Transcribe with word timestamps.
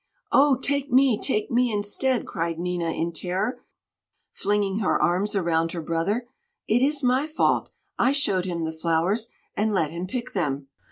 "Oh! 0.31 0.57
take 0.57 0.91
me, 0.91 1.19
take 1.21 1.51
me 1.51 1.71
instead," 1.71 2.25
cried 2.25 2.57
Nina 2.57 2.89
in 2.89 3.11
terror, 3.13 3.63
flinging 4.31 4.79
her 4.79 4.99
arms 4.99 5.35
around 5.35 5.73
her 5.73 5.81
brother. 5.83 6.27
"It 6.67 6.81
is 6.81 7.03
my 7.03 7.27
fault! 7.27 7.69
I 7.99 8.11
showed 8.11 8.45
him 8.45 8.63
the 8.63 8.73
flowers, 8.73 9.29
and 9.55 9.71
let 9.71 9.91
him 9.91 10.07
pick 10.07 10.33
them. 10.33 10.69